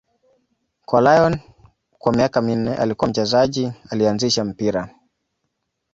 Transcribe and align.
Kwa 0.85 1.01
Lyon 1.01 1.39
kwa 1.99 2.13
miaka 2.13 2.41
minne, 2.41 2.75
alikuwa 2.75 3.09
mchezaji 3.09 3.71
aliyeanzisha 3.89 4.43
mpira. 4.45 4.89